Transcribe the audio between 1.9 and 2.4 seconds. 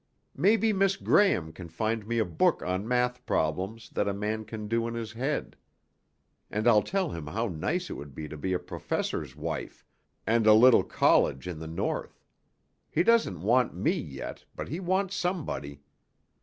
me a